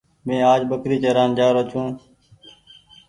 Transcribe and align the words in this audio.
مينٚ 0.25 0.47
آج 0.51 0.61
ٻڪري 0.71 0.97
چران 1.03 1.29
جآرو 1.37 1.63
ڇوٚنٚ 1.69 1.95